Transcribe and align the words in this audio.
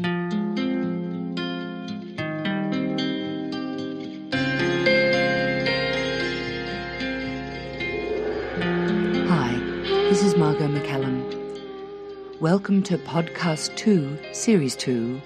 Hi, 0.00 0.08
this 10.08 10.24
is 10.24 10.36
Margot 10.36 10.66
McCallum. 10.66 11.22
Welcome 12.40 12.82
to 12.82 12.98
Podcast 12.98 13.76
2, 13.76 14.18
Series 14.32 14.74
2 14.74 15.22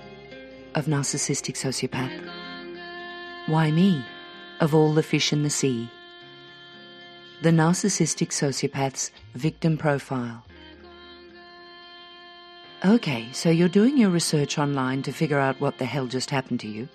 of 0.75 0.85
Narcissistic 0.85 1.55
Sociopath. 1.57 2.29
Why 3.47 3.71
me, 3.71 4.05
of 4.61 4.75
all 4.75 4.93
the 4.93 5.03
fish 5.03 5.33
in 5.33 5.45
the 5.45 5.51
sea? 5.51 5.91
The 7.41 7.51
Narcissistic 7.51 8.33
Sociopath's 8.33 9.13
Victim 9.35 9.79
Profile. 9.79 10.45
Okay, 12.85 13.27
so 13.33 13.51
you're 13.51 13.69
doing 13.69 13.99
your 13.99 14.11
research 14.11 14.57
online 14.57 15.03
to 15.03 15.11
figure 15.11 15.41
out 15.41 15.61
what 15.61 15.79
the 15.79 15.85
hell 15.85 16.07
just 16.07 16.31
happened 16.31 16.61
to 16.61 16.69
you. 16.69 16.89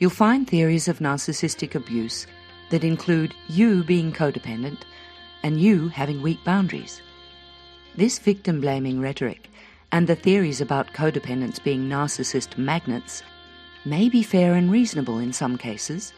You'll 0.00 0.10
find 0.10 0.44
theories 0.44 0.88
of 0.88 0.98
narcissistic 0.98 1.76
abuse 1.76 2.26
that 2.70 2.82
include 2.82 3.32
you 3.46 3.84
being 3.84 4.12
codependent 4.12 4.78
and 5.44 5.60
you 5.60 5.86
having 5.86 6.20
weak 6.20 6.42
boundaries. 6.42 7.00
This 7.94 8.18
victim 8.18 8.60
blaming 8.60 9.00
rhetoric 9.00 9.48
and 9.92 10.08
the 10.08 10.16
theories 10.16 10.60
about 10.60 10.92
codependents 10.94 11.62
being 11.62 11.88
narcissist 11.88 12.58
magnets 12.58 13.22
may 13.84 14.08
be 14.08 14.24
fair 14.24 14.54
and 14.54 14.68
reasonable 14.68 15.20
in 15.20 15.32
some 15.32 15.56
cases, 15.56 16.12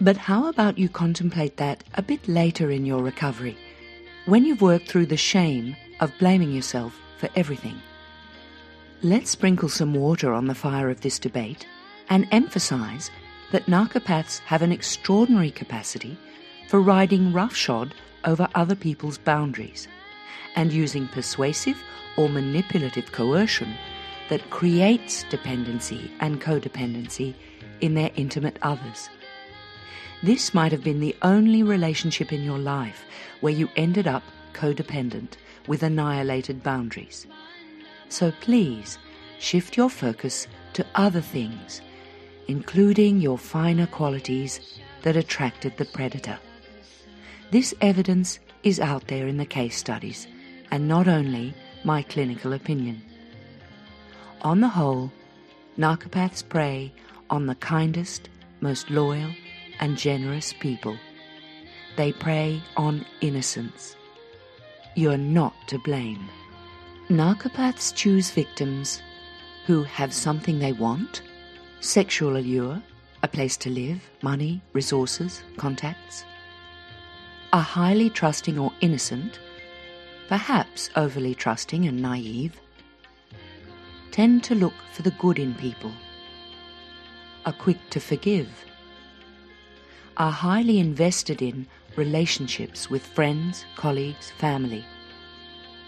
but 0.00 0.16
how 0.16 0.46
about 0.48 0.78
you 0.78 0.88
contemplate 0.88 1.58
that 1.58 1.84
a 1.96 2.02
bit 2.02 2.26
later 2.26 2.70
in 2.70 2.86
your 2.86 3.02
recovery, 3.02 3.58
when 4.24 4.46
you've 4.46 4.62
worked 4.62 4.88
through 4.88 5.06
the 5.06 5.18
shame 5.18 5.76
of 6.00 6.16
blaming 6.18 6.50
yourself 6.50 6.98
for 7.18 7.28
everything? 7.36 7.78
Let's 9.04 9.30
sprinkle 9.30 9.68
some 9.68 9.94
water 9.94 10.32
on 10.32 10.48
the 10.48 10.56
fire 10.56 10.90
of 10.90 11.02
this 11.02 11.20
debate 11.20 11.68
and 12.10 12.26
emphasize 12.32 13.12
that 13.52 13.66
narcopaths 13.66 14.40
have 14.40 14.60
an 14.60 14.72
extraordinary 14.72 15.52
capacity 15.52 16.18
for 16.66 16.80
riding 16.80 17.32
roughshod 17.32 17.94
over 18.24 18.48
other 18.56 18.74
people's 18.74 19.16
boundaries 19.16 19.86
and 20.56 20.72
using 20.72 21.06
persuasive 21.06 21.80
or 22.16 22.28
manipulative 22.28 23.12
coercion 23.12 23.72
that 24.30 24.50
creates 24.50 25.22
dependency 25.30 26.10
and 26.18 26.40
codependency 26.40 27.36
in 27.80 27.94
their 27.94 28.10
intimate 28.16 28.58
others. 28.62 29.08
This 30.24 30.52
might 30.52 30.72
have 30.72 30.82
been 30.82 30.98
the 30.98 31.14
only 31.22 31.62
relationship 31.62 32.32
in 32.32 32.42
your 32.42 32.58
life 32.58 33.04
where 33.42 33.52
you 33.52 33.68
ended 33.76 34.08
up 34.08 34.24
codependent 34.54 35.34
with 35.68 35.84
annihilated 35.84 36.64
boundaries. 36.64 37.28
So 38.08 38.32
please 38.40 38.98
shift 39.38 39.76
your 39.76 39.90
focus 39.90 40.46
to 40.74 40.86
other 40.94 41.20
things, 41.20 41.80
including 42.46 43.20
your 43.20 43.38
finer 43.38 43.86
qualities 43.86 44.80
that 45.02 45.16
attracted 45.16 45.76
the 45.76 45.84
predator. 45.84 46.38
This 47.50 47.74
evidence 47.80 48.38
is 48.62 48.80
out 48.80 49.06
there 49.08 49.26
in 49.26 49.36
the 49.36 49.46
case 49.46 49.76
studies 49.76 50.26
and 50.70 50.88
not 50.88 51.08
only 51.08 51.54
my 51.84 52.02
clinical 52.02 52.52
opinion. 52.52 53.02
On 54.42 54.60
the 54.60 54.68
whole, 54.68 55.10
narcopaths 55.78 56.46
prey 56.46 56.92
on 57.30 57.46
the 57.46 57.54
kindest, 57.56 58.28
most 58.60 58.90
loyal, 58.90 59.30
and 59.80 59.96
generous 59.96 60.52
people. 60.52 60.96
They 61.96 62.12
prey 62.12 62.62
on 62.76 63.04
innocence. 63.20 63.96
You're 64.94 65.16
not 65.16 65.54
to 65.68 65.78
blame. 65.78 66.28
Narcopaths 67.08 67.94
choose 67.94 68.30
victims 68.30 69.00
who 69.64 69.82
have 69.84 70.12
something 70.12 70.58
they 70.58 70.72
want 70.72 71.22
sexual 71.80 72.36
allure, 72.36 72.82
a 73.22 73.28
place 73.28 73.56
to 73.56 73.70
live, 73.70 74.02
money, 74.20 74.60
resources, 74.74 75.42
contacts 75.56 76.26
are 77.54 77.62
highly 77.62 78.10
trusting 78.10 78.58
or 78.58 78.72
innocent, 78.82 79.38
perhaps 80.28 80.90
overly 80.96 81.34
trusting 81.34 81.86
and 81.86 82.02
naive, 82.02 82.60
tend 84.10 84.44
to 84.44 84.54
look 84.54 84.74
for 84.92 85.00
the 85.00 85.12
good 85.12 85.38
in 85.38 85.54
people, 85.54 85.92
are 87.46 87.54
quick 87.54 87.78
to 87.88 88.00
forgive, 88.00 88.50
are 90.18 90.32
highly 90.32 90.78
invested 90.78 91.40
in 91.40 91.66
relationships 91.96 92.90
with 92.90 93.06
friends, 93.06 93.64
colleagues, 93.76 94.30
family, 94.32 94.84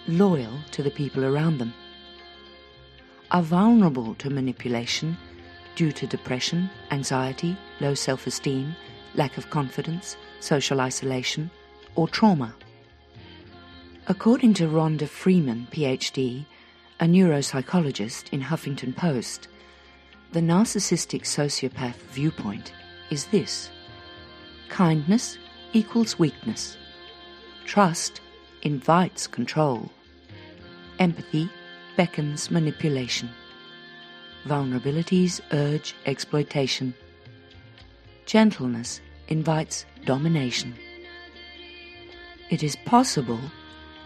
loyal 0.07 0.53
to 0.73 0.83
the 0.83 0.91
people 0.91 1.25
around 1.25 1.59
them, 1.59 1.73
are 3.31 3.43
vulnerable 3.43 4.15
to 4.17 4.31
manipulation 4.31 5.17
due 5.77 5.93
to 5.93 6.07
depression, 6.07 6.69
anxiety, 6.91 7.57
low 7.81 7.95
self 7.95 8.27
esteem, 8.27 8.75
lack 9.15 9.39
of 9.39 9.51
confidence, 9.51 10.17
social 10.41 10.81
isolation, 10.81 11.51
or 11.95 12.09
trauma. 12.09 12.55
According 14.09 14.55
to 14.55 14.69
Rhonda 14.69 15.09
Freeman, 15.09 15.69
PhD, 15.71 16.45
a 16.99 17.05
neuropsychologist 17.05 18.33
in 18.33 18.41
Huffington 18.43 18.95
Post, 18.97 19.49
the 20.33 20.41
narcissistic 20.41 21.23
sociopath 21.23 21.97
viewpoint 22.13 22.73
is 23.11 23.27
this 23.27 23.71
kindness 24.69 25.39
equals 25.73 26.19
weakness, 26.19 26.77
trust 27.65 28.21
invites 28.63 29.27
control, 29.27 29.91
empathy 30.99 31.49
beckons 31.97 32.51
manipulation, 32.51 33.31
vulnerabilities 34.47 35.41
urge 35.53 35.95
exploitation, 36.07 36.95
gentleness 38.27 39.01
invites 39.29 39.87
domination. 40.05 40.75
It 42.51 42.63
is 42.63 42.77
possible, 42.85 43.41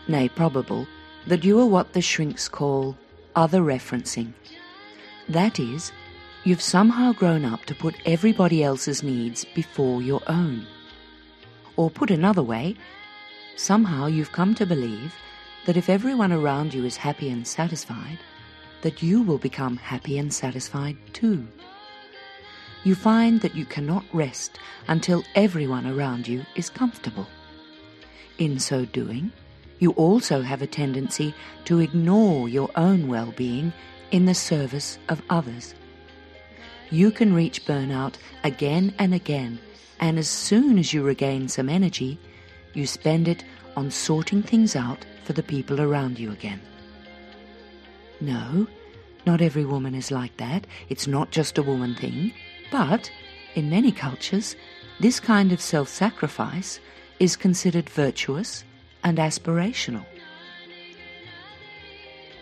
nay 0.09 0.29
probable, 0.29 0.87
that 1.27 1.45
you 1.45 1.59
are 1.61 1.67
what 1.67 1.93
the 1.93 2.03
shrinks 2.03 2.49
call 2.49 2.97
other 3.35 3.61
referencing. 3.61 4.33
That 5.29 5.59
is, 5.59 5.93
you've 6.45 6.61
somehow 6.61 7.13
grown 7.13 7.45
up 7.45 7.65
to 7.65 7.75
put 7.75 7.97
everybody 8.05 8.63
else's 8.63 9.03
needs 9.03 9.45
before 9.55 10.03
your 10.03 10.21
own. 10.27 10.67
Or 11.77 11.91
put 11.91 12.11
another 12.11 12.43
way, 12.43 12.77
somehow 13.57 14.07
you've 14.07 14.33
come 14.33 14.55
to 14.55 14.67
believe 14.67 15.15
that 15.67 15.77
if 15.77 15.89
everyone 15.89 16.33
around 16.33 16.75
you 16.75 16.85
is 16.85 16.97
happy 16.97 17.31
and 17.31 17.47
satisfied, 17.47 18.19
that 18.83 19.03
you 19.03 19.23
will 19.23 19.39
become 19.39 19.77
happy 19.77 20.19
and 20.19 20.33
satisfied 20.33 20.97
too 21.13 21.47
you 22.85 22.95
find 22.95 23.41
that 23.41 23.57
you 23.57 23.65
cannot 23.65 24.05
rest 24.13 24.59
until 24.89 25.25
everyone 25.35 25.87
around 25.87 26.29
you 26.29 26.45
is 26.55 26.69
comfortable. 26.69 27.27
In 28.39 28.59
so 28.59 28.85
doing, 28.85 29.33
you 29.79 29.93
also 29.93 30.43
have 30.43 30.61
a 30.61 30.67
tendency 30.67 31.35
to 31.65 31.81
ignore 31.81 32.49
your 32.49 32.71
own 32.77 33.09
well 33.09 33.33
being 33.33 33.73
in 34.11 34.27
the 34.27 34.35
service 34.35 34.99
of 35.09 35.23
others. 35.31 35.75
You 36.91 37.11
can 37.11 37.35
reach 37.35 37.65
burnout 37.65 38.15
again 38.45 38.95
and 38.99 39.15
again, 39.15 39.59
and 39.99 40.19
as 40.19 40.29
soon 40.29 40.79
as 40.79 40.93
you 40.93 41.03
regain 41.03 41.49
some 41.49 41.71
energy, 41.71 42.19
you 42.75 42.87
spend 42.87 43.29
it 43.29 43.45
on 43.77 43.91
sorting 43.91 44.43
things 44.43 44.77
out 44.77 45.05
for 45.25 45.33
the 45.33 45.43
people 45.43 45.81
around 45.81 46.19
you 46.19 46.31
again. 46.31 46.61
No, 48.21 48.67
not 49.27 49.41
every 49.41 49.65
woman 49.65 49.95
is 49.95 50.11
like 50.11 50.37
that. 50.37 50.67
It's 50.89 51.07
not 51.07 51.31
just 51.31 51.59
a 51.59 51.63
woman 51.63 51.95
thing. 51.95 52.33
But, 52.71 53.11
in 53.55 53.71
many 53.71 53.93
cultures, 53.93 54.57
this 55.01 55.21
kind 55.21 55.53
of 55.53 55.61
self 55.61 55.89
sacrifice 55.89 56.81
is 57.21 57.37
considered 57.37 57.89
virtuous 57.89 58.65
and 59.03 59.19
aspirational. 59.19 60.05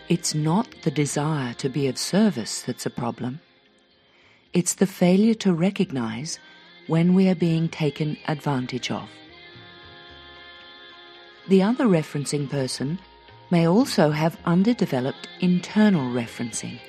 It's 0.09 0.35
not 0.35 0.67
the 0.83 0.91
desire 0.91 1.53
to 1.55 1.69
be 1.69 1.87
of 1.87 1.97
service 1.97 2.61
that's 2.61 2.85
a 2.85 2.89
problem. 2.89 3.39
It's 4.51 4.75
the 4.75 4.85
failure 4.87 5.33
to 5.35 5.53
recognize 5.53 6.39
when 6.87 7.13
we 7.13 7.29
are 7.29 7.35
being 7.35 7.69
taken 7.69 8.17
advantage 8.27 8.91
of. 8.91 9.09
The 11.47 11.61
other 11.61 11.85
referencing 11.85 12.49
person 12.49 12.99
may 13.51 13.67
also 13.67 14.11
have 14.11 14.39
underdeveloped 14.45 15.27
internal 15.41 16.09
referencing. 16.09 16.79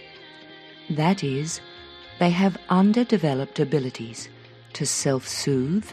That 0.90 1.24
is, 1.24 1.60
they 2.20 2.30
have 2.30 2.56
underdeveloped 2.68 3.58
abilities 3.58 4.28
to 4.74 4.86
self 4.86 5.26
soothe, 5.26 5.90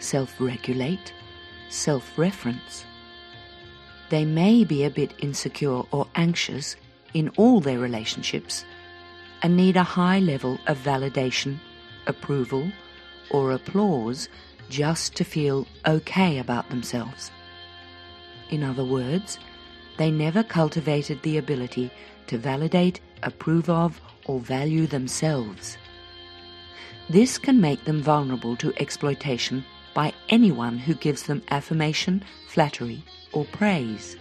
self 0.00 0.40
regulate, 0.40 1.12
self 1.68 2.16
reference. 2.16 2.86
They 4.08 4.24
may 4.24 4.64
be 4.64 4.84
a 4.84 4.90
bit 4.90 5.12
insecure 5.18 5.82
or 5.90 6.06
anxious 6.14 6.76
in 7.12 7.28
all 7.36 7.60
their 7.60 7.78
relationships 7.78 8.64
and 9.42 9.54
need 9.54 9.76
a 9.76 9.82
high 9.82 10.20
level 10.20 10.58
of 10.66 10.78
validation, 10.82 11.58
approval, 12.06 12.72
or 13.30 13.52
applause 13.52 14.30
just 14.70 15.14
to 15.16 15.24
feel 15.24 15.66
okay 15.86 16.38
about 16.38 16.70
themselves. 16.70 17.30
In 18.50 18.62
other 18.62 18.84
words, 18.84 19.38
they 19.96 20.10
never 20.10 20.42
cultivated 20.42 21.22
the 21.22 21.38
ability 21.38 21.90
to 22.28 22.38
validate, 22.38 23.00
approve 23.22 23.68
of, 23.68 24.00
or 24.26 24.40
value 24.40 24.86
themselves. 24.86 25.76
This 27.10 27.38
can 27.38 27.60
make 27.60 27.84
them 27.84 28.02
vulnerable 28.02 28.56
to 28.56 28.72
exploitation 28.78 29.64
by 29.94 30.12
anyone 30.28 30.78
who 30.78 30.94
gives 30.94 31.24
them 31.24 31.42
affirmation, 31.50 32.22
flattery, 32.48 33.02
or 33.32 33.44
praise. 33.46 34.16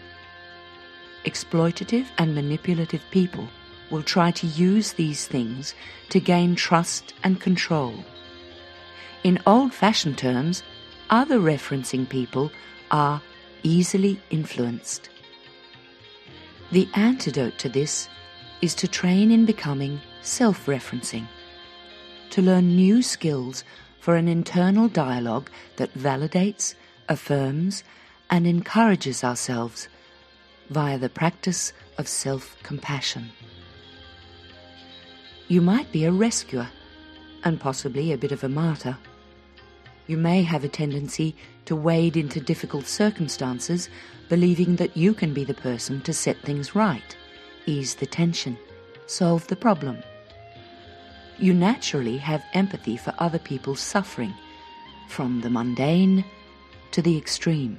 Exploitative 1.26 2.06
and 2.18 2.34
manipulative 2.34 3.04
people 3.12 3.48
will 3.92 4.04
try 4.04 4.32
to 4.32 4.48
use 4.48 4.94
these 4.94 5.28
things 5.28 5.74
to 6.10 6.20
gain 6.20 6.56
trust 6.56 7.14
and 7.24 7.40
control. 7.40 7.94
In 9.24 9.40
old 9.46 9.74
fashioned 9.74 10.18
terms, 10.18 10.64
other 11.10 11.40
referencing 11.40 12.08
people 12.08 12.52
are 12.92 13.22
easily 13.64 14.20
influenced. 14.30 15.10
The 16.72 16.88
antidote 16.94 17.58
to 17.60 17.70
this 17.70 18.10
is 18.62 18.76
to 18.76 18.88
train 18.88 19.32
in 19.32 19.46
becoming 19.46 20.02
self 20.22 20.66
referencing, 20.66 21.28
to 22.32 22.42
learn 22.42 22.76
new 22.76 23.02
skills 23.02 23.64
for 24.00 24.16
an 24.16 24.28
internal 24.28 24.88
dialogue 24.88 25.50
that 25.78 25.94
validates, 25.94 26.76
affirms, 27.10 27.84
and 28.30 28.46
encourages 28.46 29.24
ourselves 29.24 29.88
via 30.70 30.98
the 30.98 31.10
practice 31.10 31.74
of 31.98 32.08
self 32.08 32.56
compassion. 32.64 33.32
You 35.48 35.62
might 35.62 35.92
be 35.92 36.04
a 36.04 36.12
rescuer 36.12 36.68
and 37.44 37.60
possibly 37.60 38.12
a 38.12 38.18
bit 38.18 38.32
of 38.32 38.44
a 38.44 38.50
martyr. 38.50 38.98
You 40.08 40.18
may 40.18 40.42
have 40.44 40.64
a 40.64 40.70
tendency 40.70 41.36
to 41.66 41.76
wade 41.76 42.16
into 42.16 42.40
difficult 42.40 42.88
circumstances, 42.88 43.90
believing 44.30 44.78
that 44.78 44.96
you 44.96 45.14
can 45.14 45.34
be 45.34 45.44
the 45.44 45.54
person 45.54 46.02
to 46.02 46.14
set 46.14 46.42
things 46.42 46.74
right, 46.74 47.16
ease 47.66 47.96
the 47.96 48.06
tension, 48.06 48.58
solve 49.06 49.46
the 49.48 49.56
problem. 49.58 49.98
You 51.40 51.54
naturally 51.54 52.18
have 52.18 52.44
empathy 52.54 52.96
for 52.96 53.14
other 53.20 53.38
people's 53.40 53.82
suffering, 53.82 54.34
from 55.10 55.42
the 55.42 55.50
mundane 55.50 56.24
to 56.92 57.02
the 57.02 57.18
extreme. 57.18 57.78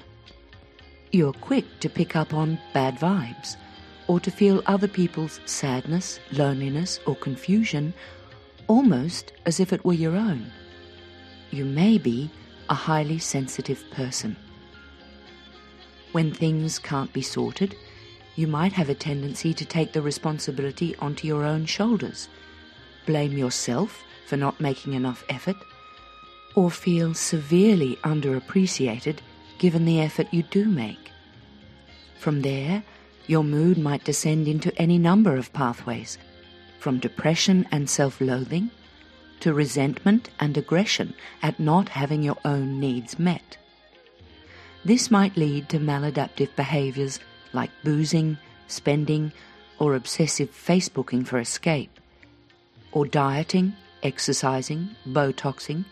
You're 1.10 1.32
quick 1.32 1.80
to 1.80 1.88
pick 1.88 2.14
up 2.14 2.34
on 2.34 2.58
bad 2.74 2.98
vibes 2.98 3.56
or 4.06 4.20
to 4.20 4.30
feel 4.30 4.62
other 4.66 4.88
people's 4.88 5.40
sadness, 5.46 6.20
loneliness, 6.32 7.00
or 7.06 7.16
confusion 7.16 7.94
almost 8.66 9.32
as 9.46 9.60
if 9.60 9.72
it 9.72 9.84
were 9.84 9.94
your 9.94 10.14
own. 10.14 10.50
You 11.50 11.64
may 11.64 11.98
be 11.98 12.30
a 12.68 12.74
highly 12.74 13.18
sensitive 13.18 13.82
person. 13.90 14.36
When 16.12 16.32
things 16.32 16.78
can't 16.78 17.12
be 17.12 17.22
sorted, 17.22 17.74
you 18.36 18.46
might 18.46 18.72
have 18.72 18.88
a 18.88 18.94
tendency 18.94 19.54
to 19.54 19.64
take 19.64 19.92
the 19.92 20.02
responsibility 20.02 20.94
onto 20.96 21.26
your 21.26 21.44
own 21.44 21.66
shoulders, 21.66 22.28
blame 23.06 23.32
yourself 23.32 24.04
for 24.26 24.36
not 24.36 24.60
making 24.60 24.92
enough 24.92 25.24
effort, 25.28 25.56
or 26.54 26.70
feel 26.70 27.14
severely 27.14 27.96
underappreciated 28.04 29.18
given 29.58 29.84
the 29.84 30.00
effort 30.00 30.28
you 30.32 30.42
do 30.44 30.66
make. 30.66 31.10
From 32.18 32.42
there, 32.42 32.82
your 33.26 33.44
mood 33.44 33.78
might 33.78 34.04
descend 34.04 34.48
into 34.48 34.76
any 34.78 34.98
number 34.98 35.36
of 35.36 35.52
pathways, 35.52 36.18
from 36.78 36.98
depression 36.98 37.66
and 37.70 37.88
self 37.88 38.20
loathing 38.20 38.70
to 39.40 39.54
resentment 39.54 40.30
and 40.40 40.56
aggression 40.56 41.14
at 41.42 41.60
not 41.60 41.90
having 41.90 42.22
your 42.22 42.38
own 42.44 42.80
needs 42.80 43.18
met. 43.18 43.56
This 44.84 45.10
might 45.10 45.36
lead 45.36 45.68
to 45.68 45.78
maladaptive 45.78 46.54
behaviors 46.56 47.20
like 47.52 47.70
boozing, 47.82 48.38
spending, 48.66 49.32
or 49.78 49.94
obsessive 49.94 50.50
Facebooking 50.50 51.26
for 51.26 51.38
escape, 51.38 52.00
or 52.92 53.06
dieting, 53.06 53.74
exercising, 54.02 54.90
Botoxing, 55.06 55.84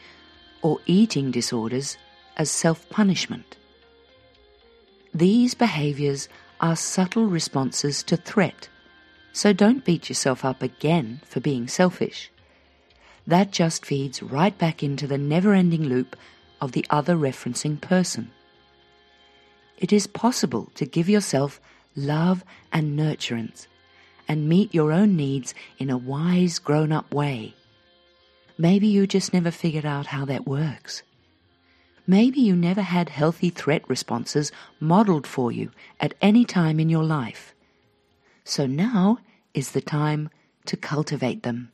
or 0.63 0.81
eating 0.87 1.31
disorders 1.31 1.97
as 2.37 2.51
self 2.51 2.89
punishment. 2.91 3.57
These 5.15 5.55
behaviors 5.55 6.29
are 6.61 6.77
subtle 6.77 7.27
responses 7.27 8.03
to 8.05 8.17
threat, 8.17 8.69
so 9.33 9.53
don't 9.53 9.85
beat 9.85 10.09
yourself 10.09 10.45
up 10.45 10.63
again 10.63 11.21
for 11.25 11.41
being 11.41 11.69
selfish. 11.69 12.31
That 13.27 13.51
just 13.51 13.85
feeds 13.85 14.23
right 14.23 14.57
back 14.57 14.83
into 14.83 15.07
the 15.07 15.19
never 15.19 15.53
ending 15.53 15.85
loop 15.85 16.17
of 16.61 16.73
the 16.73 16.87
other 16.91 17.17
referencing 17.17 17.81
person. 17.81 18.31
It 19.79 19.93
is 19.93 20.07
possible 20.07 20.71
to 20.77 20.87
give 20.87 21.09
yourself 21.09 21.61
love 21.95 22.45
and 22.73 22.99
nurturance 22.99 23.67
and 24.29 24.49
meet 24.49 24.75
your 24.75 24.93
own 24.93 25.17
needs 25.17 25.55
in 25.79 25.91
a 25.91 25.99
wise, 25.99 26.59
grown 26.59 26.93
up 26.93 27.13
way. 27.13 27.55
Maybe 28.59 28.87
you 28.87 29.07
just 29.07 29.35
never 29.35 29.51
figured 29.51 29.85
out 29.85 30.07
how 30.07 30.25
that 30.27 30.47
works. 30.47 31.03
Maybe 32.07 32.41
you 32.41 32.55
never 32.55 32.83
had 32.83 33.09
healthy 33.09 33.51
threat 33.51 33.83
responses 33.89 34.53
modeled 34.79 35.27
for 35.27 35.51
you 35.51 35.73
at 36.01 36.15
any 36.23 36.45
time 36.45 36.79
in 36.79 36.89
your 36.89 37.05
life. 37.05 37.55
So 38.45 38.67
now 38.67 39.19
is 39.53 39.73
the 39.73 39.81
time 39.81 40.31
to 40.67 40.77
cultivate 40.77 41.43
them. 41.43 41.73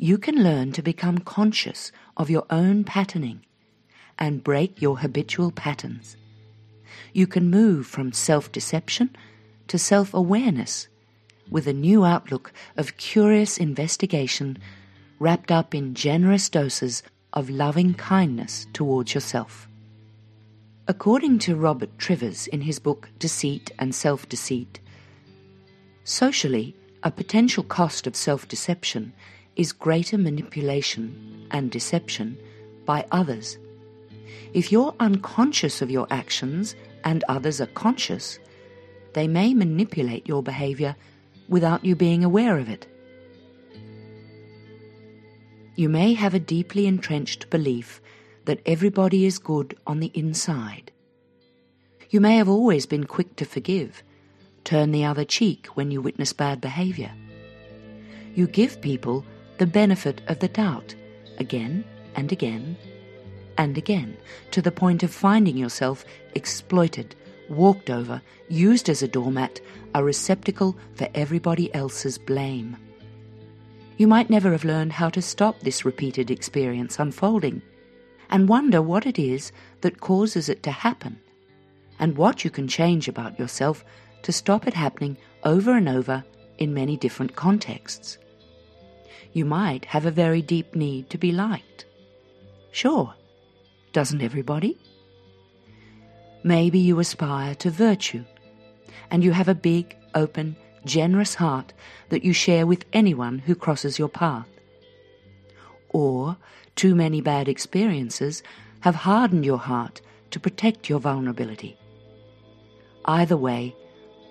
You 0.00 0.16
can 0.16 0.44
learn 0.44 0.70
to 0.72 0.82
become 0.82 1.18
conscious 1.18 1.90
of 2.16 2.30
your 2.30 2.46
own 2.50 2.84
patterning 2.84 3.44
and 4.16 4.44
break 4.44 4.80
your 4.80 4.98
habitual 4.98 5.50
patterns. 5.50 6.16
You 7.12 7.26
can 7.26 7.50
move 7.50 7.84
from 7.88 8.12
self 8.12 8.52
deception 8.52 9.16
to 9.66 9.76
self 9.76 10.14
awareness 10.14 10.86
with 11.50 11.66
a 11.66 11.72
new 11.72 12.04
outlook 12.04 12.52
of 12.76 12.96
curious 12.96 13.58
investigation 13.58 14.58
wrapped 15.18 15.50
up 15.50 15.74
in 15.74 15.94
generous 15.94 16.48
doses 16.48 17.02
of 17.32 17.50
loving 17.50 17.92
kindness 17.94 18.68
towards 18.72 19.14
yourself. 19.14 19.66
According 20.86 21.40
to 21.40 21.56
Robert 21.56 21.98
Trivers 21.98 22.46
in 22.46 22.60
his 22.60 22.78
book 22.78 23.08
Deceit 23.18 23.72
and 23.80 23.92
Self 23.92 24.28
Deceit, 24.28 24.78
socially, 26.04 26.76
a 27.02 27.10
potential 27.10 27.64
cost 27.64 28.06
of 28.06 28.14
self 28.14 28.46
deception 28.46 29.12
is 29.58 29.72
greater 29.72 30.16
manipulation 30.16 31.46
and 31.50 31.70
deception 31.70 32.38
by 32.86 33.04
others. 33.10 33.58
If 34.54 34.72
you're 34.72 34.94
unconscious 35.00 35.82
of 35.82 35.90
your 35.90 36.06
actions 36.10 36.74
and 37.04 37.24
others 37.28 37.60
are 37.60 37.66
conscious, 37.66 38.38
they 39.12 39.28
may 39.28 39.52
manipulate 39.52 40.26
your 40.26 40.42
behavior 40.42 40.96
without 41.48 41.84
you 41.84 41.96
being 41.96 42.24
aware 42.24 42.56
of 42.56 42.68
it. 42.68 42.86
You 45.74 45.88
may 45.88 46.14
have 46.14 46.34
a 46.34 46.40
deeply 46.40 46.86
entrenched 46.86 47.50
belief 47.50 48.00
that 48.44 48.60
everybody 48.64 49.26
is 49.26 49.38
good 49.38 49.76
on 49.86 50.00
the 50.00 50.10
inside. 50.14 50.92
You 52.10 52.20
may 52.20 52.36
have 52.36 52.48
always 52.48 52.86
been 52.86 53.04
quick 53.04 53.36
to 53.36 53.44
forgive, 53.44 54.02
turn 54.64 54.92
the 54.92 55.04
other 55.04 55.24
cheek 55.24 55.66
when 55.74 55.90
you 55.90 56.00
witness 56.00 56.32
bad 56.32 56.60
behavior. 56.60 57.12
You 58.34 58.46
give 58.46 58.80
people 58.80 59.24
the 59.58 59.66
benefit 59.66 60.20
of 60.28 60.38
the 60.38 60.48
doubt 60.48 60.94
again 61.38 61.84
and 62.14 62.32
again 62.32 62.76
and 63.56 63.76
again 63.76 64.16
to 64.52 64.62
the 64.62 64.72
point 64.72 65.02
of 65.02 65.10
finding 65.12 65.56
yourself 65.56 66.04
exploited, 66.34 67.14
walked 67.48 67.90
over, 67.90 68.22
used 68.48 68.88
as 68.88 69.02
a 69.02 69.08
doormat, 69.08 69.60
a 69.94 70.02
receptacle 70.02 70.76
for 70.94 71.08
everybody 71.14 71.74
else's 71.74 72.18
blame. 72.18 72.76
You 73.96 74.06
might 74.06 74.30
never 74.30 74.52
have 74.52 74.64
learned 74.64 74.92
how 74.92 75.10
to 75.10 75.20
stop 75.20 75.58
this 75.60 75.84
repeated 75.84 76.30
experience 76.30 77.00
unfolding 77.00 77.62
and 78.30 78.48
wonder 78.48 78.80
what 78.80 79.06
it 79.06 79.18
is 79.18 79.50
that 79.80 80.00
causes 80.00 80.48
it 80.48 80.62
to 80.62 80.70
happen 80.70 81.18
and 81.98 82.16
what 82.16 82.44
you 82.44 82.50
can 82.50 82.68
change 82.68 83.08
about 83.08 83.38
yourself 83.40 83.84
to 84.22 84.30
stop 84.30 84.68
it 84.68 84.74
happening 84.74 85.16
over 85.42 85.76
and 85.76 85.88
over 85.88 86.22
in 86.58 86.72
many 86.74 86.96
different 86.96 87.34
contexts. 87.34 88.18
You 89.32 89.44
might 89.44 89.84
have 89.86 90.06
a 90.06 90.10
very 90.10 90.42
deep 90.42 90.74
need 90.74 91.10
to 91.10 91.18
be 91.18 91.32
liked. 91.32 91.84
Sure, 92.72 93.14
doesn't 93.92 94.22
everybody? 94.22 94.78
Maybe 96.42 96.78
you 96.78 96.98
aspire 96.98 97.54
to 97.56 97.70
virtue 97.70 98.24
and 99.10 99.24
you 99.24 99.32
have 99.32 99.48
a 99.48 99.54
big, 99.54 99.96
open, 100.14 100.56
generous 100.84 101.34
heart 101.34 101.72
that 102.08 102.24
you 102.24 102.32
share 102.32 102.66
with 102.66 102.84
anyone 102.92 103.38
who 103.38 103.54
crosses 103.54 103.98
your 103.98 104.08
path. 104.08 104.48
Or 105.90 106.36
too 106.76 106.94
many 106.94 107.20
bad 107.20 107.48
experiences 107.48 108.42
have 108.80 108.94
hardened 108.94 109.44
your 109.44 109.58
heart 109.58 110.00
to 110.30 110.40
protect 110.40 110.88
your 110.88 111.00
vulnerability. 111.00 111.76
Either 113.04 113.36
way, 113.36 113.74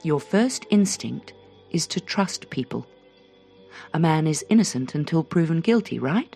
your 0.04 0.20
first 0.20 0.66
instinct 0.70 1.34
is 1.72 1.88
to 1.88 2.00
trust 2.00 2.50
people. 2.50 2.88
A 3.94 4.00
man 4.00 4.28
is 4.28 4.46
innocent 4.50 4.96
until 4.96 5.24
proven 5.24 5.62
guilty, 5.62 6.00
right? 6.00 6.36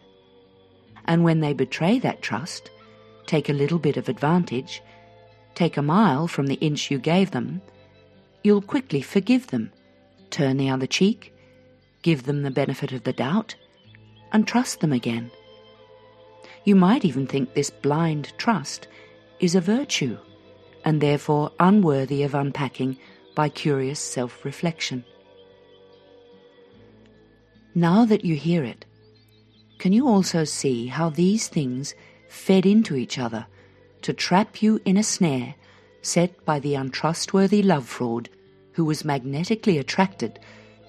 And 1.05 1.23
when 1.23 1.39
they 1.39 1.53
betray 1.53 1.99
that 1.99 2.21
trust, 2.21 2.69
take 3.25 3.49
a 3.49 3.53
little 3.53 3.79
bit 3.79 3.97
of 3.97 4.09
advantage, 4.09 4.81
take 5.55 5.77
a 5.77 5.81
mile 5.81 6.27
from 6.27 6.47
the 6.47 6.55
inch 6.55 6.91
you 6.91 6.99
gave 6.99 7.31
them, 7.31 7.61
you'll 8.43 8.61
quickly 8.61 9.01
forgive 9.01 9.47
them 9.47 9.71
turn 10.31 10.57
the 10.57 10.69
other 10.69 10.87
cheek, 10.87 11.33
give 12.01 12.23
them 12.23 12.41
the 12.41 12.51
benefit 12.51 12.91
of 12.91 13.03
the 13.03 13.13
doubt, 13.13 13.53
and 14.31 14.47
trust 14.47 14.79
them 14.79 14.93
again. 14.93 15.29
You 16.63 16.75
might 16.75 17.05
even 17.05 17.27
think 17.27 17.53
this 17.53 17.69
blind 17.69 18.33
trust 18.37 18.87
is 19.39 19.55
a 19.55 19.61
virtue, 19.61 20.17
and 20.85 21.01
therefore 21.01 21.51
unworthy 21.59 22.23
of 22.23 22.33
unpacking 22.33 22.97
by 23.35 23.49
curious 23.49 23.99
self 23.99 24.43
reflection. 24.45 25.03
Now 27.73 28.03
that 28.03 28.25
you 28.25 28.35
hear 28.35 28.65
it, 28.65 28.85
can 29.79 29.93
you 29.93 30.05
also 30.05 30.43
see 30.43 30.87
how 30.87 31.09
these 31.09 31.47
things 31.47 31.95
fed 32.27 32.65
into 32.65 32.95
each 32.95 33.17
other 33.17 33.47
to 34.01 34.11
trap 34.11 34.61
you 34.61 34.81
in 34.83 34.97
a 34.97 35.03
snare 35.03 35.55
set 36.01 36.43
by 36.43 36.59
the 36.59 36.75
untrustworthy 36.75 37.63
love 37.63 37.87
fraud 37.87 38.29
who 38.73 38.83
was 38.83 39.05
magnetically 39.05 39.77
attracted 39.77 40.37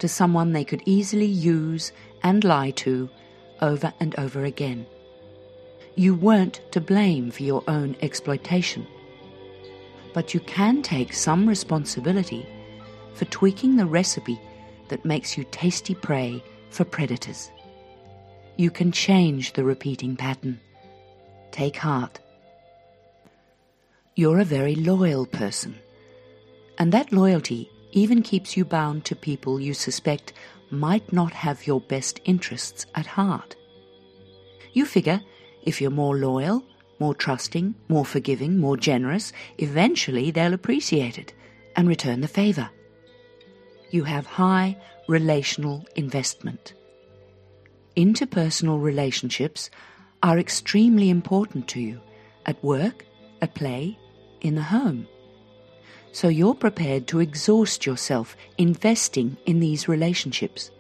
to 0.01 0.09
someone 0.09 0.53
they 0.53 0.65
could 0.65 0.83
easily 0.85 1.27
use 1.27 1.93
and 2.25 2.43
lie 2.43 2.73
to 2.73 3.09
over 3.61 3.93
and 4.01 4.19
over 4.19 4.45
again? 4.45 4.85
You 5.95 6.17
weren't 6.17 6.63
to 6.73 6.81
blame 6.81 7.31
for 7.31 7.45
your 7.45 7.63
own 7.69 7.95
exploitation, 8.03 8.89
but 10.13 10.35
you 10.35 10.41
can 10.41 10.83
take 10.83 11.13
some 11.13 11.49
responsibility 11.49 12.45
for 13.15 13.25
tweaking 13.27 13.77
the 13.77 13.87
recipe 13.87 14.41
that 14.89 15.05
makes 15.05 15.39
you 15.39 15.45
tasty 15.53 15.95
prey 15.95 16.43
for 16.73 16.85
predators. 16.85 17.51
You 18.57 18.71
can 18.71 18.93
change 18.93 19.53
the 19.53 19.65
repeating 19.65 20.17
pattern. 20.17 20.61
Take 21.51 21.77
heart. 21.77 22.19
You're 24.15 24.41
a 24.41 24.45
very 24.45 24.75
loyal 24.75 25.27
person, 25.27 25.79
and 26.79 26.93
that 26.93 27.13
loyalty 27.13 27.71
even 27.93 28.23
keeps 28.23 28.57
you 28.57 28.65
bound 28.65 29.05
to 29.05 29.17
people 29.17 29.61
you 29.61 29.75
suspect 29.75 30.33
might 30.71 31.13
not 31.13 31.33
have 31.33 31.67
your 31.67 31.81
best 31.81 32.21
interests 32.25 32.87
at 32.95 33.07
heart. 33.07 33.55
You 34.73 34.87
figure 34.87 35.21
if 35.63 35.81
you're 35.81 35.91
more 35.91 36.17
loyal, 36.17 36.65
more 36.99 37.15
trusting, 37.15 37.75
more 37.89 38.05
forgiving, 38.05 38.59
more 38.59 38.77
generous, 38.77 39.33
eventually 39.59 40.31
they'll 40.31 40.55
appreciate 40.55 41.19
it 41.19 41.35
and 41.77 41.89
return 41.89 42.21
the 42.21 42.29
favor. 42.29 42.71
You 43.91 44.05
have 44.05 44.27
high 44.27 44.77
relational 45.09 45.87
investment. 45.97 46.75
Interpersonal 47.97 48.83
relationships 48.83 49.71
are 50.23 50.39
extremely 50.39 51.11
important 51.11 51.69
to 51.69 51.81
you 51.81 52.01
at 52.47 52.63
work, 52.63 53.05
at 53.41 53.55
play, 53.55 53.99
in 54.41 54.55
the 54.55 54.63
home. 54.63 55.07
So 56.13 56.29
you're 56.29 56.55
prepared 56.55 57.07
to 57.09 57.21
exhaust 57.21 57.87
yourself 57.87 58.37
investing 58.59 59.37
in 59.47 59.61
these 59.61 59.89
relationships. 59.89 60.71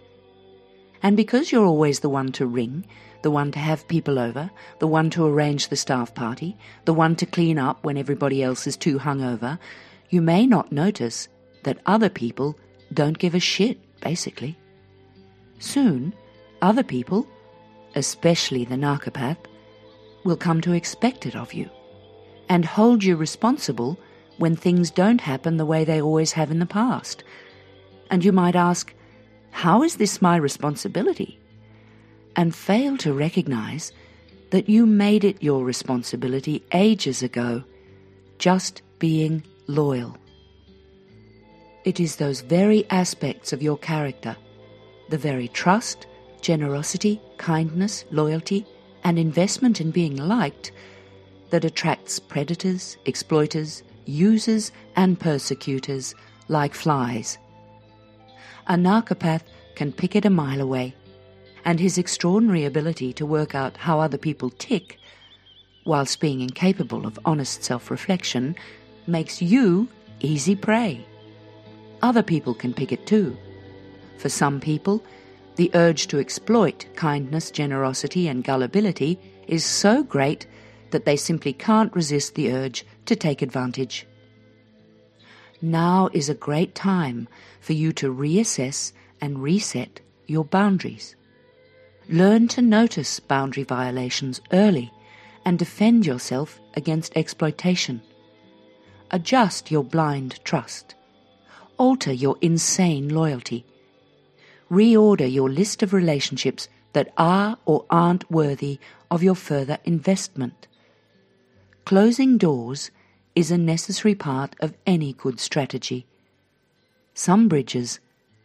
And 1.02 1.17
because 1.17 1.50
you're 1.50 1.67
always 1.67 2.00
the 2.00 2.09
one 2.09 2.33
to 2.33 2.47
ring, 2.47 2.85
the 3.23 3.31
one 3.31 3.50
to 3.52 3.59
have 3.59 3.88
people 3.88 4.19
over, 4.19 4.50
the 4.79 4.87
one 4.87 5.11
to 5.11 5.26
arrange 5.26 5.69
the 5.69 5.76
staff 5.76 6.14
party, 6.14 6.57
the 6.85 6.95
one 6.95 7.17
to 7.17 7.26
clean 7.26 7.59
up 7.59 7.85
when 7.85 7.97
everybody 7.97 8.43
else 8.43 8.67
is 8.67 8.76
too 8.76 8.99
hungover, 8.99 9.59
you 10.11 10.21
may 10.21 10.47
not 10.47 10.71
notice 10.71 11.29
that 11.64 11.79
other 11.87 12.09
people 12.09 12.59
don't 12.93 13.19
give 13.19 13.35
a 13.35 13.41
shit, 13.41 13.79
basically. 14.02 14.59
Soon, 15.59 16.12
other 16.61 16.82
people, 16.82 17.26
especially 17.94 18.64
the 18.64 18.76
narcopath, 18.76 19.38
will 20.25 20.37
come 20.37 20.61
to 20.61 20.73
expect 20.73 21.25
it 21.26 21.35
of 21.35 21.54
you 21.54 21.71
and 22.49 22.64
hold 22.64 23.02
you 23.02 23.16
responsible 23.16 23.99
when 24.38 24.56
things 24.56 24.90
don't 24.90 25.21
happen 25.21 25.56
the 25.56 25.66
way 25.66 25.85
they 25.85 26.02
always 26.02 26.32
have 26.32 26.50
in 26.50 26.59
the 26.59 26.66
past. 26.66 27.25
And 28.11 28.25
you 28.25 28.32
might 28.32 28.56
ask, 28.56 28.92
How 29.50 29.82
is 29.82 29.97
this 29.97 30.21
my 30.21 30.37
responsibility? 30.37 31.38
And 32.37 32.54
fail 32.54 32.97
to 32.99 33.12
recognize 33.12 33.92
that 34.50 34.68
you 34.68 34.85
made 34.85 35.25
it 35.25 35.42
your 35.42 35.64
responsibility 35.64 36.62
ages 36.73 37.23
ago, 37.23 37.64
just 38.38 38.82
being 38.99 39.42
loyal. 39.66 40.16
It 41.84 41.98
is 41.98 42.16
those 42.16 42.42
very 42.42 42.86
aspects 42.90 43.52
of 43.52 43.60
your 43.60 43.76
character, 43.76 44.36
the 45.08 45.18
very 45.18 45.48
trust, 45.48 46.06
generosity, 46.40 47.20
kindness, 47.38 48.04
loyalty, 48.12 48.64
and 49.02 49.18
investment 49.18 49.80
in 49.80 49.90
being 49.90 50.16
liked 50.16 50.70
that 51.50 51.64
attracts 51.64 52.20
predators, 52.20 52.96
exploiters, 53.04 53.82
users, 54.06 54.70
and 54.94 55.18
persecutors 55.18 56.14
like 56.48 56.74
flies. 56.74 57.38
A 58.68 58.76
narcopath 58.76 59.44
can 59.74 59.92
pick 59.92 60.14
it 60.14 60.24
a 60.24 60.30
mile 60.30 60.60
away, 60.60 60.94
and 61.64 61.80
his 61.80 61.98
extraordinary 61.98 62.64
ability 62.64 63.12
to 63.14 63.26
work 63.26 63.56
out 63.56 63.76
how 63.76 63.98
other 63.98 64.18
people 64.18 64.50
tick, 64.50 64.98
whilst 65.84 66.20
being 66.20 66.40
incapable 66.42 67.06
of 67.06 67.18
honest 67.24 67.64
self 67.64 67.90
reflection, 67.90 68.54
makes 69.08 69.42
you 69.42 69.88
easy 70.20 70.54
prey. 70.54 71.04
Other 72.02 72.23
people 72.23 72.54
can 72.54 72.75
pick 72.75 72.92
it 72.92 73.06
too. 73.06 73.37
For 74.18 74.28
some 74.28 74.61
people, 74.61 75.02
the 75.56 75.71
urge 75.75 76.06
to 76.09 76.18
exploit 76.18 76.87
kindness, 76.97 77.50
generosity, 77.50 78.26
and 78.28 78.42
gullibility 78.42 79.18
is 79.47 79.64
so 79.64 80.02
great 80.02 80.47
that 80.90 81.04
they 81.04 81.16
simply 81.16 81.52
can't 81.52 81.94
resist 81.94 82.35
the 82.35 82.52
urge 82.52 82.85
to 83.06 83.16
take 83.16 83.42
advantage. 83.42 84.06
Now 85.61 86.09
is 86.12 86.28
a 86.28 86.35
great 86.35 86.75
time 86.75 87.28
for 87.61 87.73
you 87.73 87.92
to 87.92 88.12
reassess 88.12 88.92
and 89.21 89.42
reset 89.42 90.00
your 90.26 90.44
boundaries. 90.44 91.14
Learn 92.09 92.49
to 92.49 92.62
notice 92.62 93.21
boundary 93.21 93.62
violations 93.62 94.40
early 94.52 94.92
and 95.44 95.59
defend 95.59 96.04
yourself 96.04 96.61
against 96.75 97.16
exploitation. 97.16 98.02
Adjust 99.12 99.71
your 99.71 99.85
blind 99.85 100.40
trust. 100.44 100.94
Alter 101.82 102.12
your 102.12 102.36
insane 102.40 103.08
loyalty 103.08 103.66
reorder 104.70 105.30
your 105.30 105.50
list 105.50 105.82
of 105.82 105.92
relationships 105.92 106.68
that 106.92 107.12
are 107.18 107.58
or 107.64 107.84
aren't 107.90 108.30
worthy 108.30 108.78
of 109.10 109.20
your 109.22 109.34
further 109.34 109.78
investment. 109.84 110.68
Closing 111.84 112.38
doors 112.38 112.92
is 113.34 113.50
a 113.50 113.58
necessary 113.58 114.14
part 114.14 114.54
of 114.60 114.74
any 114.86 115.12
good 115.12 115.40
strategy. 115.40 116.06
Some 117.14 117.48
bridges 117.48 117.98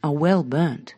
are 0.03 0.13
well 0.13 0.43
burnt. 0.43 0.95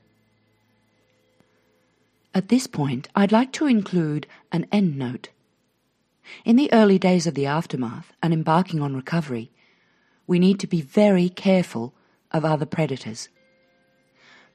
At 2.34 2.48
this 2.48 2.67
point, 2.67 3.10
I'd 3.15 3.34
like 3.34 3.51
to 3.53 3.67
include 3.67 4.27
an 4.50 4.65
endnote. 4.72 5.27
In 6.46 6.55
the 6.55 6.72
early 6.72 6.98
days 6.98 7.27
of 7.27 7.36
the 7.36 7.48
aftermath 7.48 8.13
and 8.24 8.34
embarking 8.34 8.81
on 8.81 8.96
recovery, 8.96 9.51
we 10.25 10.39
need 10.39 10.58
to 10.62 10.67
be 10.67 10.81
very 10.81 11.27
careful 11.27 11.93
of 12.32 12.46
other 12.46 12.66
predators. 12.66 13.30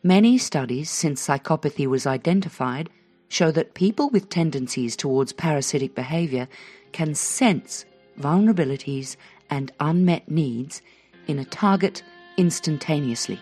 Many 0.03 0.39
studies 0.39 0.91
since 0.91 1.27
psychopathy 1.27 1.87
was 1.87 2.07
identified 2.07 2.91
show 3.29 3.51
that 3.51 3.75
people 3.75 4.11
with 4.11 4.29
tendencies 4.29 4.97
towards 4.97 5.33
parasitic 5.33 5.95
behavior 5.95 6.47
can 6.93 7.15
sense 7.15 7.85
vulnerabilities 8.19 9.17
and 9.51 9.73
unmet 9.81 10.31
needs 10.31 10.83
in 11.27 11.39
a 11.39 11.45
target 11.45 12.03
instantaneously. 12.37 13.41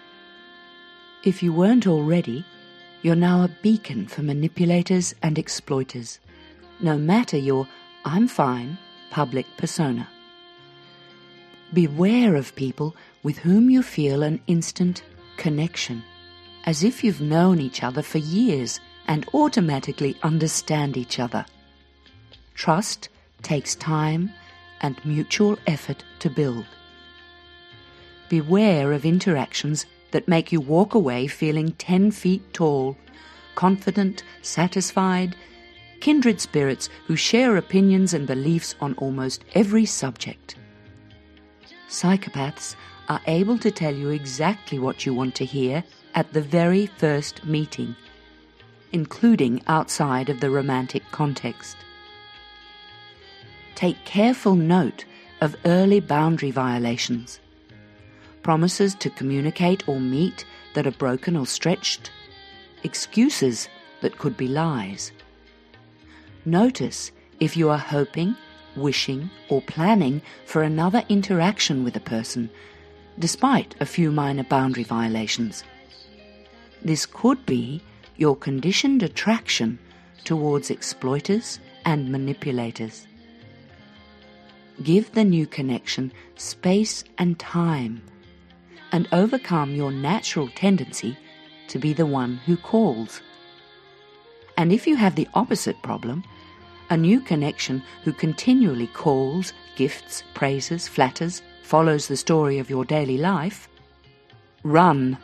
If 1.25 1.43
you 1.43 1.53
weren't 1.53 1.87
already, 1.87 2.45
you're 3.03 3.17
now 3.17 3.43
a 3.43 3.57
beacon 3.63 4.07
for 4.07 4.23
manipulators 4.23 5.15
and 5.23 5.39
exploiters, 5.39 6.21
no 6.81 6.97
matter 6.97 7.37
your 7.37 7.67
I'm 8.05 8.29
fine 8.29 8.79
public 9.11 9.47
persona. 9.57 10.09
Beware 11.73 12.37
of 12.37 12.55
people 12.57 12.95
with 13.23 13.39
whom 13.39 13.71
you 13.71 13.83
feel 13.83 14.23
an 14.23 14.41
instant 14.47 15.03
connection 15.37 16.03
as 16.65 16.85
if 16.85 17.03
you've 17.03 17.21
known 17.21 17.61
each 17.61 17.83
other 17.83 18.03
for 18.03 18.19
years 18.19 18.81
and 19.07 19.29
automatically 19.35 20.17
understand 20.23 20.97
each 20.97 21.19
other. 21.19 21.45
Trust 22.55 23.09
takes 23.43 23.75
time 23.75 24.33
and 24.81 25.05
mutual 25.05 25.59
effort 25.67 26.05
to 26.21 26.31
build. 26.31 26.67
Beware 28.29 28.93
of 28.93 29.05
interactions 29.05 29.87
that 30.13 30.29
make 30.29 30.53
you 30.53 30.61
walk 30.61 30.95
away 30.95 31.27
feeling 31.27 31.73
10 31.73 32.11
feet 32.11 32.53
tall, 32.53 32.97
confident, 33.55 34.23
satisfied, 34.43 35.35
kindred 36.01 36.41
spirits 36.41 36.89
who 37.07 37.17
share 37.17 37.57
opinions 37.57 38.15
and 38.15 38.27
beliefs 38.27 38.75
on 38.81 38.95
almost 38.95 39.45
every 39.55 39.85
subject. 39.85 40.57
Psychopaths 41.89 42.75
are 43.13 43.21
able 43.27 43.59
to 43.59 43.71
tell 43.71 43.95
you 43.95 44.09
exactly 44.09 44.79
what 44.79 45.05
you 45.05 45.13
want 45.13 45.35
to 45.35 45.45
hear 45.45 45.85
at 46.15 46.33
the 46.33 46.41
very 46.41 46.87
first 46.87 47.45
meeting, 47.45 47.95
including 48.91 49.63
outside 49.67 50.31
of 50.31 50.41
the 50.41 50.51
romantic 50.51 51.03
context. 51.11 51.77
Take 53.75 54.03
careful 54.07 54.55
note 54.55 55.05
of 55.43 55.57
early 55.67 56.01
boundary 56.01 56.51
violations, 56.51 57.39
promises 58.43 58.95
to 58.95 59.11
communicate 59.11 59.87
or 59.87 60.01
meet 60.01 60.47
that 60.75 60.87
are 60.87 60.99
broken 61.05 61.37
or 61.37 61.47
stretched, 61.47 62.11
excuses 62.83 63.69
that 64.01 64.17
could 64.17 64.39
be 64.39 64.49
lies. 64.49 65.13
Notice 66.47 67.13
if 67.41 67.59
you 67.59 67.69
are 67.69 67.79
hoping, 67.79 68.37
wishing, 68.75 69.29
or 69.51 69.61
planning 69.61 70.23
for 70.47 70.63
another 70.63 71.05
interaction 71.11 71.85
with 71.85 71.95
a 71.95 72.01
person, 72.01 72.49
despite 73.19 73.75
a 73.81 73.87
few 73.87 74.11
minor 74.11 74.45
boundary 74.45 74.85
violations. 74.85 75.65
This 76.85 77.07
could 77.07 77.45
be 77.47 77.83
your 78.17 78.37
conditioned 78.37 79.03
attraction 79.03 79.79
towards 80.25 80.71
exploiters 80.71 81.59
and 81.85 82.11
manipulators. 82.11 83.07
Give 84.83 85.11
the 85.13 85.25
new 85.25 85.47
connection 85.47 86.13
space 86.37 87.05
and 87.19 87.39
time 87.39 88.03
and 88.91 89.09
overcome 89.13 89.75
your 89.75 89.93
natural 89.93 90.49
tendency 90.55 91.17
to 91.69 91.79
be 91.79 91.93
the 91.93 92.07
one 92.07 92.37
who 92.47 92.57
calls. 92.57 93.21
And 94.57 94.73
if 94.73 94.87
you 94.87 94.97
have 94.97 95.15
the 95.15 95.29
opposite 95.35 95.81
problem, 95.83 96.25
a 96.91 96.97
new 96.97 97.21
connection 97.21 97.83
who 98.05 98.13
continually 98.13 98.89
calls, 98.89 99.53
gifts, 99.77 100.25
praises, 100.35 100.87
flatters, 100.87 101.43
follows 101.63 102.07
the 102.07 102.17
story 102.17 102.59
of 102.59 102.71
your 102.71 102.85
daily 102.85 103.19
life, 103.19 103.69
run 104.63 105.19